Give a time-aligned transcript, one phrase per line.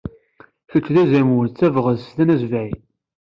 [0.69, 2.71] Kečč d azamul, d tabɣest, d anazbay.